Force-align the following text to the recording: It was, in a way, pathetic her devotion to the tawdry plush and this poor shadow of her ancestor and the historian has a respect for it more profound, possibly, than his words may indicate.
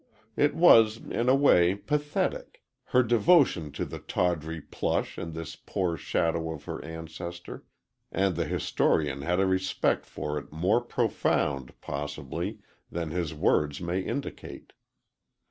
It 0.35 0.55
was, 0.55 0.97
in 0.97 1.29
a 1.29 1.35
way, 1.35 1.75
pathetic 1.75 2.63
her 2.85 3.03
devotion 3.03 3.71
to 3.73 3.85
the 3.85 3.99
tawdry 3.99 4.59
plush 4.59 5.15
and 5.15 5.35
this 5.35 5.55
poor 5.55 5.95
shadow 5.95 6.49
of 6.51 6.63
her 6.63 6.83
ancestor 6.83 7.65
and 8.11 8.35
the 8.35 8.45
historian 8.45 9.21
has 9.21 9.37
a 9.39 9.45
respect 9.45 10.07
for 10.07 10.39
it 10.39 10.51
more 10.51 10.81
profound, 10.81 11.79
possibly, 11.81 12.57
than 12.91 13.11
his 13.11 13.35
words 13.35 13.79
may 13.79 13.99
indicate. 13.99 14.73